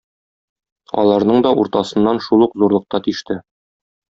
Аларның 1.01 1.43
да 1.47 1.51
уртасыннан 1.65 2.23
шул 2.29 2.47
ук 2.49 2.57
зурлыкта 2.63 3.03
тиште. 3.11 3.39